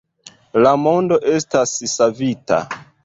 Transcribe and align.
-La 0.63 0.71
mondo 0.85 1.19
estas 1.33 1.75
savita 1.95 2.63